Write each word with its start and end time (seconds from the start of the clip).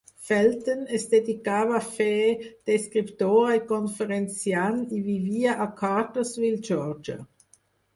Felton 0.27 0.79
es 0.97 1.03
dedicava 1.11 1.75
a 1.81 1.89
fer 1.97 2.09
d'escriptora 2.69 3.55
i 3.61 3.63
conferenciant 3.75 4.83
i 5.03 5.07
vivia 5.13 5.59
a 5.69 5.73
Cartersville, 5.87 6.63
Geòrgia. 6.73 7.25